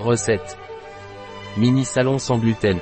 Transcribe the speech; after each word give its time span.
Recette. 0.00 0.56
Mini 1.56 1.84
salon 1.84 2.18
sans 2.18 2.38
gluten. 2.38 2.78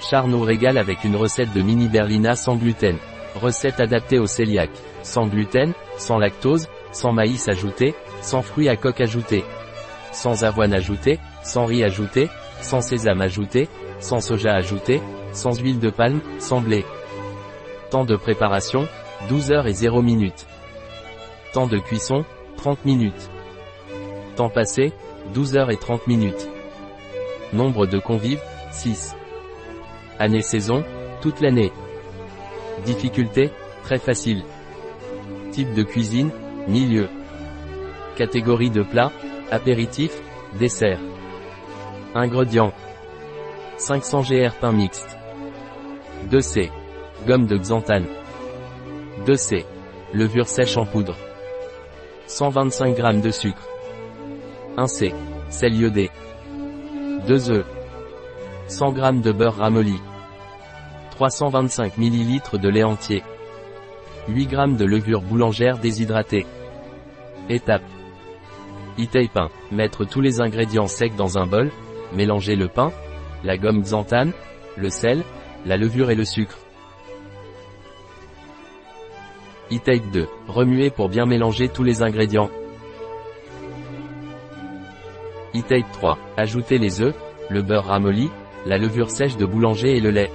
Char 0.00 0.28
nous 0.28 0.40
régale 0.40 0.78
avec 0.78 1.04
une 1.04 1.14
recette 1.14 1.52
de 1.52 1.60
mini 1.60 1.88
berlina 1.88 2.34
sans 2.36 2.56
gluten. 2.56 2.96
Recette 3.34 3.80
adaptée 3.80 4.18
au 4.18 4.24
cœliaque. 4.24 4.78
Sans 5.02 5.26
gluten, 5.26 5.74
sans 5.98 6.16
lactose, 6.16 6.68
sans 6.90 7.12
maïs 7.12 7.48
ajouté, 7.48 7.94
sans 8.22 8.40
fruits 8.40 8.70
à 8.70 8.76
coque 8.76 9.02
ajouté. 9.02 9.44
Sans 10.10 10.44
avoine 10.44 10.72
ajoutée, 10.72 11.18
sans 11.42 11.66
riz 11.66 11.84
ajouté, 11.84 12.30
sans 12.62 12.80
sésame 12.80 13.20
ajouté, 13.20 13.68
sans 14.00 14.20
soja 14.20 14.54
ajouté, 14.54 15.02
sans 15.32 15.60
huile 15.60 15.80
de 15.80 15.90
palme, 15.90 16.20
sans 16.38 16.62
blé. 16.62 16.86
Temps 17.90 18.06
de 18.06 18.16
préparation, 18.16 18.88
12 19.28 19.52
heures 19.52 19.66
et 19.66 19.74
0 19.74 20.00
minutes. 20.00 20.46
Temps 21.52 21.66
de 21.66 21.78
cuisson, 21.78 22.24
30 22.56 22.86
minutes. 22.86 23.30
Temps 24.36 24.50
passé, 24.50 24.92
12 25.32 25.56
heures 25.56 25.70
et 25.70 25.78
30 25.78 26.06
minutes. 26.06 26.46
Nombre 27.54 27.86
de 27.86 27.98
convives, 27.98 28.42
6. 28.70 29.16
Année-saison, 30.18 30.84
toute 31.22 31.40
l'année. 31.40 31.72
Difficulté, 32.84 33.50
très 33.82 33.98
facile. 33.98 34.44
Type 35.52 35.72
de 35.72 35.82
cuisine, 35.82 36.30
milieu. 36.68 37.08
Catégorie 38.16 38.68
de 38.68 38.82
plat, 38.82 39.10
apéritif, 39.50 40.12
dessert. 40.58 41.00
Ingrédients. 42.14 42.74
500 43.78 44.20
gr 44.20 44.52
pain 44.60 44.72
mixte. 44.72 45.16
2C. 46.30 46.70
Gomme 47.26 47.46
de 47.46 47.56
xanthane. 47.56 48.06
2C. 49.26 49.64
Levure 50.12 50.46
sèche 50.46 50.76
en 50.76 50.84
poudre. 50.84 51.16
125 52.26 52.96
g 52.96 53.20
de 53.20 53.30
sucre. 53.30 53.66
1C. 54.76 55.14
Sel 55.48 55.74
iodé. 55.74 56.10
2 57.26 57.50
œufs. 57.50 57.64
100 58.68 58.94
g 58.94 59.20
de 59.22 59.32
beurre 59.32 59.56
ramolli. 59.56 59.98
325 61.12 61.96
ml 61.96 62.58
de 62.60 62.68
lait 62.68 62.84
entier. 62.84 63.22
8 64.28 64.50
g 64.50 64.56
de 64.76 64.84
levure 64.84 65.22
boulangère 65.22 65.78
déshydratée. 65.78 66.44
Étape. 67.48 67.82
e 68.98 69.28
pain. 69.32 69.48
Mettre 69.72 70.04
tous 70.04 70.20
les 70.20 70.40
ingrédients 70.40 70.88
secs 70.88 71.16
dans 71.16 71.38
un 71.38 71.46
bol, 71.46 71.70
mélanger 72.12 72.54
le 72.54 72.68
pain, 72.68 72.92
la 73.44 73.56
gomme 73.56 73.82
xanthane, 73.82 74.32
le 74.76 74.90
sel, 74.90 75.22
la 75.64 75.78
levure 75.78 76.10
et 76.10 76.14
le 76.14 76.24
sucre. 76.24 76.58
E-Tape 79.72 80.10
2. 80.12 80.28
Remuer 80.48 80.90
pour 80.90 81.08
bien 81.08 81.24
mélanger 81.24 81.68
tous 81.68 81.82
les 81.82 82.02
ingrédients. 82.02 82.50
E-Tape 85.56 85.90
3. 85.92 86.18
Ajouter 86.36 86.76
les 86.76 87.00
œufs, 87.00 87.14
le 87.48 87.62
beurre 87.62 87.86
ramolli, 87.86 88.30
la 88.66 88.76
levure 88.76 89.10
sèche 89.10 89.38
de 89.38 89.46
boulanger 89.46 89.96
et 89.96 90.00
le 90.00 90.10
lait. 90.10 90.30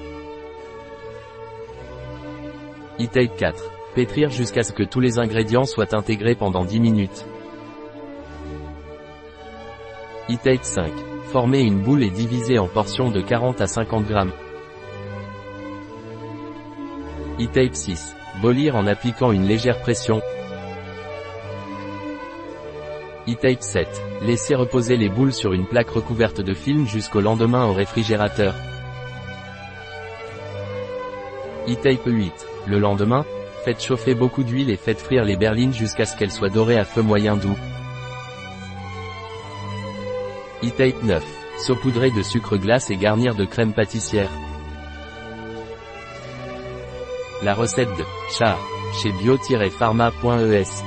E-Tape 3.00 3.36
4. 3.38 3.72
Pétrir 3.94 4.32
jusqu'à 4.32 4.64
ce 4.64 4.72
que 4.72 4.82
tous 4.82 5.00
les 5.00 5.20
ingrédients 5.20 5.66
soient 5.66 5.94
intégrés 5.94 6.34
pendant 6.34 6.66
10 6.66 6.80
minutes. 6.80 7.26
E-Tape 10.28 10.64
5. 10.64 10.92
Former 11.32 11.60
une 11.60 11.82
boule 11.82 12.02
et 12.02 12.10
diviser 12.10 12.58
en 12.58 12.68
portions 12.68 13.12
de 13.12 13.22
40 13.22 13.62
à 13.62 13.68
50 13.68 14.08
grammes. 14.08 14.34
E-Tape 17.40 17.76
6. 17.76 18.16
Bolir 18.42 18.76
en 18.76 18.88
appliquant 18.88 19.32
une 19.32 19.46
légère 19.46 19.82
pression. 19.82 20.20
E-Tape 23.32 23.62
7. 23.62 23.88
Laisser 24.24 24.56
reposer 24.56 24.98
les 24.98 25.08
boules 25.08 25.32
sur 25.32 25.54
une 25.54 25.66
plaque 25.66 25.90
recouverte 25.90 26.42
de 26.42 26.54
film 26.54 26.86
jusqu'au 26.86 27.22
lendemain 27.22 27.66
au 27.66 27.72
réfrigérateur. 27.72 28.54
E-Tape 31.66 32.06
8. 32.06 32.34
Le 32.68 32.80
lendemain, 32.80 33.24
faites 33.64 33.82
chauffer 33.82 34.16
beaucoup 34.16 34.44
d'huile 34.44 34.70
et 34.70 34.76
faites 34.76 35.00
frire 35.00 35.24
les 35.24 35.38
berlines 35.38 35.74
jusqu'à 35.74 36.04
ce 36.04 36.18
qu'elles 36.18 36.32
soient 36.32 36.50
dorées 36.50 36.78
à 36.78 36.84
feu 36.84 37.02
moyen 37.02 37.38
doux. 37.38 37.58
E-Tape 40.64 41.02
9. 41.04 41.24
Saupoudrer 41.60 42.12
de 42.12 42.24
sucre 42.24 42.58
glace 42.58 42.90
et 42.90 42.98
garnir 42.98 43.36
de 43.36 43.46
crème 43.46 43.74
pâtissière. 43.74 44.32
La 47.44 47.54
recette 47.54 47.96
de 47.98 48.04
Char 48.38 48.60
chez 49.02 49.12
bio-pharma.es 49.14 50.84